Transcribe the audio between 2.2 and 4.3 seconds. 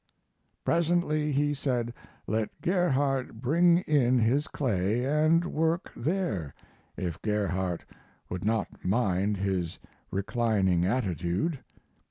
let Gerhardt bring in